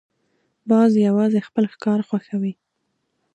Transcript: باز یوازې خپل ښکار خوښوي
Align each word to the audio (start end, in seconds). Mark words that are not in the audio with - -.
باز 0.69 0.91
یوازې 1.07 1.39
خپل 1.47 1.65
ښکار 1.73 1.99
خوښوي 2.07 2.53